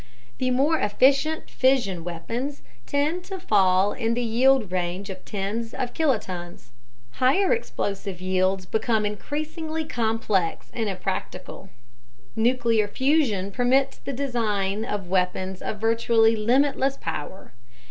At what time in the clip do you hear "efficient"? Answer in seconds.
0.79-1.47